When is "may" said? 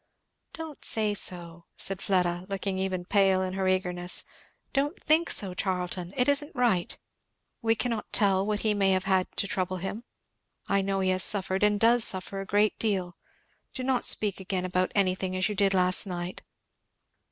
8.73-8.93